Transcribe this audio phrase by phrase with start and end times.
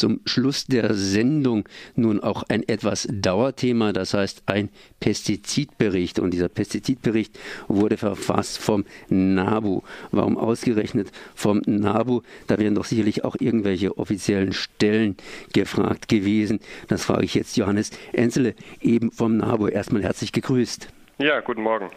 [0.00, 6.18] zum Schluss der Sendung nun auch ein etwas Dauerthema, das heißt ein Pestizidbericht.
[6.18, 7.38] Und dieser Pestizidbericht
[7.68, 9.82] wurde verfasst vom NABU.
[10.10, 12.22] Warum ausgerechnet vom NABU?
[12.46, 15.16] Da wären doch sicherlich auch irgendwelche offiziellen Stellen
[15.52, 16.60] gefragt gewesen.
[16.88, 19.68] Das frage ich jetzt Johannes Enzele, eben vom NABU.
[19.68, 20.88] Erstmal herzlich gegrüßt.
[21.18, 21.90] Ja, guten Morgen.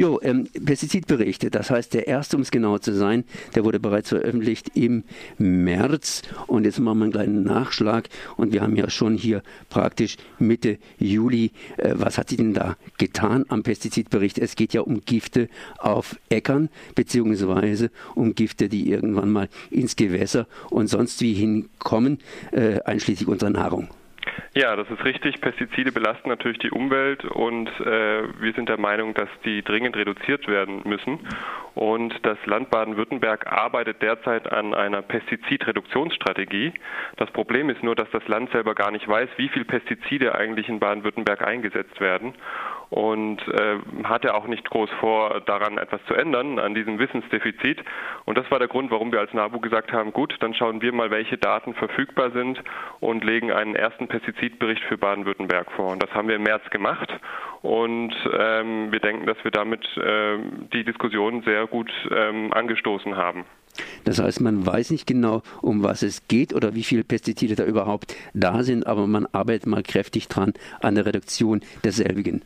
[0.00, 3.22] Jo, ähm, Pestizidberichte, das heißt der erste, um es genau zu sein,
[3.54, 5.04] der wurde bereits veröffentlicht im
[5.36, 8.08] März und jetzt machen wir einen kleinen Nachschlag
[8.38, 11.52] und wir haben ja schon hier praktisch Mitte Juli.
[11.76, 14.38] Äh, was hat sich denn da getan am Pestizidbericht?
[14.38, 20.46] Es geht ja um Gifte auf Äckern beziehungsweise um Gifte, die irgendwann mal ins Gewässer
[20.70, 22.20] und sonst wie hinkommen,
[22.52, 23.90] äh, einschließlich unserer Nahrung.
[24.54, 25.40] Ja, das ist richtig.
[25.40, 30.48] Pestizide belasten natürlich die Umwelt und äh, wir sind der Meinung, dass die dringend reduziert
[30.48, 31.20] werden müssen.
[31.74, 36.72] Und das Land Baden-Württemberg arbeitet derzeit an einer Pestizidreduktionsstrategie.
[37.16, 40.68] Das Problem ist nur, dass das Land selber gar nicht weiß, wie viel Pestizide eigentlich
[40.68, 42.34] in Baden-Württemberg eingesetzt werden
[42.90, 47.78] und äh, hatte auch nicht groß vor, daran etwas zu ändern, an diesem Wissensdefizit.
[48.24, 50.92] Und das war der Grund, warum wir als NABU gesagt haben, gut, dann schauen wir
[50.92, 52.60] mal, welche Daten verfügbar sind
[52.98, 55.92] und legen einen ersten Pestizidbericht für Baden-Württemberg vor.
[55.92, 57.08] Und das haben wir im März gemacht
[57.62, 60.38] und ähm, wir denken, dass wir damit äh,
[60.72, 63.44] die Diskussion sehr gut ähm, angestoßen haben.
[64.04, 67.64] Das heißt, man weiß nicht genau, um was es geht oder wie viele Pestizide da
[67.64, 72.42] überhaupt da sind, aber man arbeitet mal kräftig dran an der Reduktion derselbigen.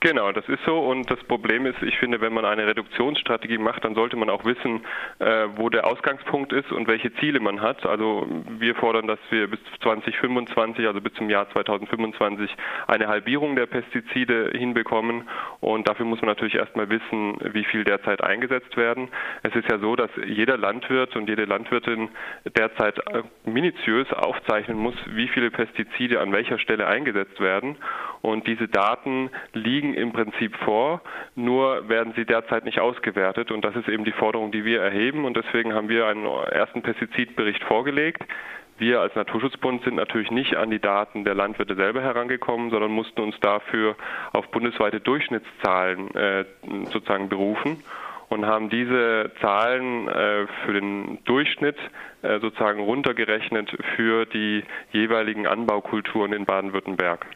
[0.00, 0.80] Genau, das ist so.
[0.80, 4.44] Und das Problem ist, ich finde, wenn man eine Reduktionsstrategie macht, dann sollte man auch
[4.44, 4.82] wissen,
[5.18, 7.86] äh, wo der Ausgangspunkt ist und welche Ziele man hat.
[7.86, 8.26] Also
[8.58, 12.50] wir fordern, dass wir bis 2025, also bis zum Jahr 2025,
[12.86, 15.28] eine Halbierung der Pestizide hinbekommen.
[15.60, 19.08] Und dafür muss man natürlich erstmal wissen, wie viel derzeit eingesetzt werden.
[19.42, 22.08] Es ist ja so, dass jeder Landwirt und jede Landwirtin
[22.56, 27.76] derzeit äh, minutiös aufzeichnen muss, wie viele Pestizide an welcher Stelle eingesetzt werden.
[28.20, 31.00] Und diese Daten liegen im Prinzip vor,
[31.34, 33.50] nur werden sie derzeit nicht ausgewertet.
[33.50, 35.24] Und das ist eben die Forderung, die wir erheben.
[35.24, 38.22] Und deswegen haben wir einen ersten Pestizidbericht vorgelegt.
[38.78, 43.20] Wir als Naturschutzbund sind natürlich nicht an die Daten der Landwirte selber herangekommen, sondern mussten
[43.20, 43.96] uns dafür
[44.32, 46.44] auf bundesweite Durchschnittszahlen äh,
[46.86, 47.82] sozusagen berufen
[48.32, 51.76] und haben diese Zahlen äh, für den Durchschnitt
[52.22, 57.26] äh, sozusagen runtergerechnet für die jeweiligen Anbaukulturen in Baden-Württemberg.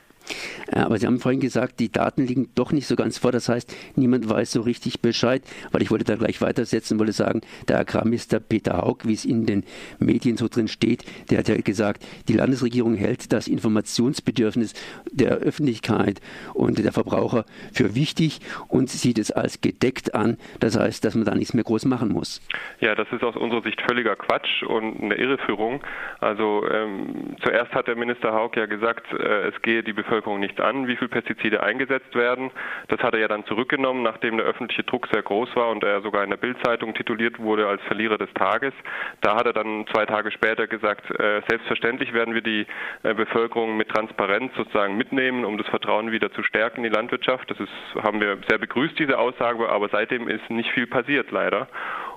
[0.73, 3.33] Aber Sie haben vorhin gesagt, die Daten liegen doch nicht so ganz vor.
[3.33, 5.43] Das heißt, niemand weiß so richtig Bescheid,
[5.73, 9.47] weil ich wollte da gleich weitersetzen, wollte sagen, der Agrarminister Peter Haug, wie es in
[9.47, 9.65] den
[9.99, 14.75] Medien so drin steht, der hat ja gesagt, die Landesregierung hält das Informationsbedürfnis
[15.11, 16.21] der Öffentlichkeit
[16.55, 20.37] und der Verbraucher für wichtig und sieht es als gedeckt an.
[20.61, 22.41] Das heißt, dass man da nichts mehr groß machen muss.
[22.81, 25.83] Ja, das ist aus unserer Sicht völliger Quatsch und eine Irreführung.
[26.21, 30.41] Also ähm, zuerst hat der Minister Haug ja gesagt, äh, es gehe die Bevölkerung Bevölkerung
[30.41, 32.51] nichts an, wie viel Pestizide eingesetzt werden.
[32.89, 36.01] Das hat er ja dann zurückgenommen, nachdem der öffentliche Druck sehr groß war und er
[36.01, 38.73] sogar in der Bildzeitung tituliert wurde als Verlierer des Tages.
[39.21, 42.67] Da hat er dann zwei Tage später gesagt, äh, selbstverständlich werden wir die
[43.03, 47.51] äh, Bevölkerung mit Transparenz sozusagen mitnehmen, um das Vertrauen wieder zu stärken in die Landwirtschaft.
[47.51, 51.69] Das ist, haben wir sehr begrüßt, diese Aussage, aber seitdem ist nicht viel passiert, leider.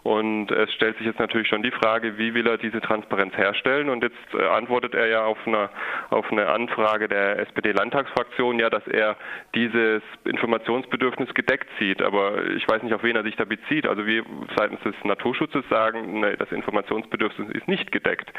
[0.04, 3.90] Und es stellt sich jetzt natürlich schon die Frage, wie will er diese Transparenz herstellen?
[3.90, 5.70] Und jetzt äh, antwortet er ja auf eine,
[6.10, 9.18] auf eine Anfrage der SPD-Landtagsfraktion, ja, dass er
[9.56, 12.02] dieses Informationsbedürfnis gedeckt sieht.
[12.02, 13.88] Aber ich weiß nicht, auf wen er sich da bezieht.
[13.88, 14.24] Also wir
[14.56, 18.32] seitens des Naturschutzes sagen, nee, das Informationsbedürfnis ist nicht gedeckt.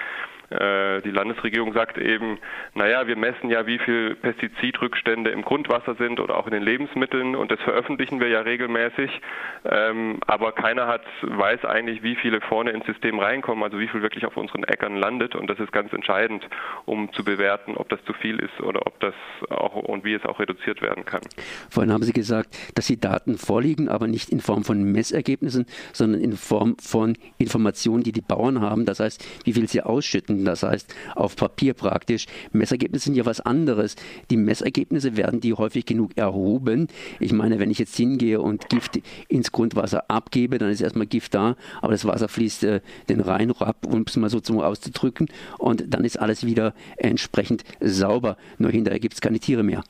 [0.51, 2.39] Äh, die Landesregierung sagt eben,
[2.75, 7.37] naja, wir messen ja, wie viel Pestizidrückstände im Grundwasser sind oder auch in den Lebensmitteln
[7.37, 9.21] und das veröffentlichen wir ja regelmäßig.
[9.65, 11.05] Ähm, aber keiner hat,
[11.51, 14.97] weiß eigentlich, wie viele vorne ins System reinkommen, also wie viel wirklich auf unseren Äckern
[14.97, 16.47] landet und das ist ganz entscheidend,
[16.87, 19.15] um zu bewerten, ob das zu viel ist oder ob das
[19.51, 21.23] auch und wie es auch reduziert werden kann.
[21.69, 26.21] Vorhin haben Sie gesagt, dass die Daten vorliegen, aber nicht in Form von Messergebnissen, sondern
[26.21, 28.85] in Form von Informationen, die die Bauern haben.
[28.85, 30.45] Das heißt, wie viel sie ausschütten.
[30.45, 32.27] Das heißt, auf Papier praktisch.
[32.53, 33.97] Messergebnisse sind ja was anderes.
[34.31, 36.89] Die Messergebnisse werden die häufig genug erhoben.
[37.19, 41.35] Ich meine, wenn ich jetzt hingehe und Gift ins Grundwasser abgebe, dann ist erstmal Gift
[41.35, 41.40] da,
[41.81, 45.29] aber das Wasser fließt äh, den Rhein ab, um es mal so zum auszudrücken,
[45.59, 48.37] und dann ist alles wieder entsprechend sauber.
[48.59, 49.83] Nur hinterher gibt es keine Tiere mehr.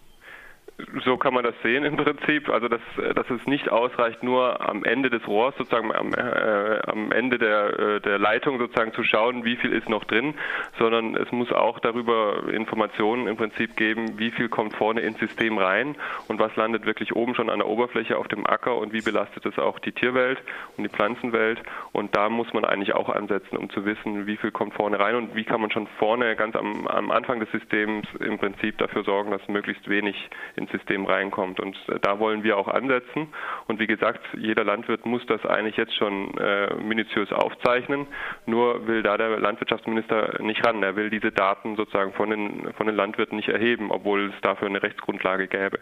[1.04, 2.48] So kann man das sehen im Prinzip.
[2.48, 2.80] Also dass,
[3.14, 7.78] dass es nicht ausreicht, nur am Ende des Rohrs sozusagen am, äh, am Ende der,
[7.78, 10.34] äh, der Leitung sozusagen zu schauen, wie viel ist noch drin,
[10.78, 15.58] sondern es muss auch darüber Informationen im Prinzip geben, wie viel kommt vorne ins System
[15.58, 15.96] rein
[16.28, 19.46] und was landet wirklich oben schon an der Oberfläche auf dem Acker und wie belastet
[19.46, 20.38] es auch die Tierwelt
[20.76, 21.62] und die Pflanzenwelt.
[21.92, 25.14] Und da muss man eigentlich auch ansetzen, um zu wissen, wie viel kommt vorne rein
[25.14, 29.04] und wie kann man schon vorne ganz am, am Anfang des Systems im Prinzip dafür
[29.04, 31.60] sorgen, dass möglichst wenig ins System reinkommt.
[31.60, 33.28] Und äh, da wollen wir auch ansetzen.
[33.66, 38.06] Und wie gesagt, jeder Landwirt muss das eigentlich jetzt schon äh, minutiös aufzeichnen.
[38.46, 40.82] Nur will da der Landwirtschaftsminister nicht ran.
[40.82, 44.68] Er will diese Daten sozusagen von den, von den Landwirten nicht erheben, obwohl es dafür
[44.68, 45.78] eine Rechtsgrundlage gäbe.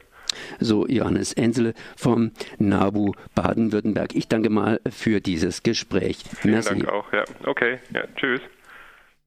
[0.61, 4.15] So Johannes Ensele vom NABU Baden-Württemberg.
[4.15, 6.19] Ich danke mal für dieses Gespräch.
[6.41, 6.79] Vielen Merci.
[6.79, 7.13] Dank auch.
[7.13, 7.25] Ja.
[7.47, 7.79] Okay.
[7.95, 8.03] Ja.
[8.17, 8.41] Tschüss.